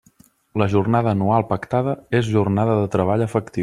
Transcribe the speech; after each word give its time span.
La 0.61 0.67
jornada 0.71 1.13
anual 1.17 1.47
pactada 1.53 1.95
és 2.23 2.35
jornada 2.39 2.83
de 2.85 2.91
treball 2.97 3.29
efectiu. 3.31 3.59